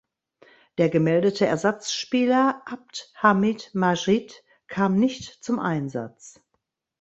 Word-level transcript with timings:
Der 0.79 0.89
gemeldete 0.89 1.45
Ersatzspieler 1.45 2.63
Abd 2.65 3.13
Hamid 3.17 3.69
Majid 3.75 4.43
kam 4.67 4.95
nicht 4.95 5.43
zum 5.43 5.59
Einsatz. 5.59 6.41